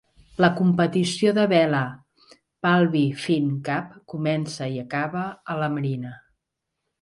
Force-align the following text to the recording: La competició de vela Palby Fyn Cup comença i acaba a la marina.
La 0.43 0.47
competició 0.59 1.33
de 1.37 1.43
vela 1.51 1.81
Palby 2.67 3.03
Fyn 3.25 3.51
Cup 3.69 3.93
comença 4.15 4.71
i 4.79 4.83
acaba 4.87 5.23
a 5.57 5.61
la 5.63 5.71
marina. 5.77 6.17